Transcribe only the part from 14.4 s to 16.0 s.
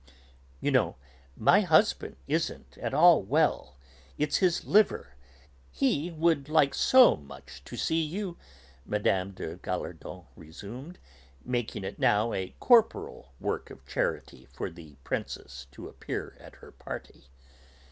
for the Princess to